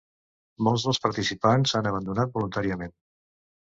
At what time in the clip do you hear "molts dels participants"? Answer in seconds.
0.67-1.77